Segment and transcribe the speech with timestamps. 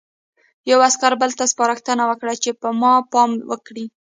[0.69, 3.85] یوه عسکر بل ته سپارښتنه وکړه چې په ما پام وکړي